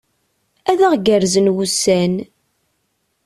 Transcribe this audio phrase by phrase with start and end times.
[0.69, 2.13] Ad aɣ-gerrzen wussan!